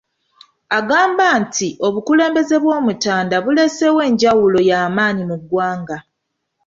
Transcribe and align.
Agamba 0.77 1.25
nti 1.41 1.69
obukulembeze 1.87 2.55
bw'Omutanda 2.63 3.35
buleseewo 3.43 3.99
enjawulo 4.09 4.59
y'amaanyi 4.69 5.23
mu 5.29 5.35
ggwanga. 5.41 5.97